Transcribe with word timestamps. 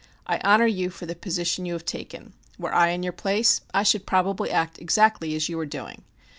I 0.25 0.39
honor 0.43 0.65
you 0.65 0.89
for 0.89 1.05
the 1.05 1.13
position 1.13 1.67
you 1.67 1.73
have 1.73 1.85
taken. 1.85 2.33
Were 2.57 2.73
I 2.73 2.89
in 2.89 3.03
your 3.03 3.13
place 3.13 3.61
I 3.71 3.83
should 3.83 4.07
probably 4.07 4.49
act 4.49 4.79
exactly 4.79 5.35
as 5.35 5.47
you 5.47 5.59
are 5.59 5.65
doing. 5.67 6.03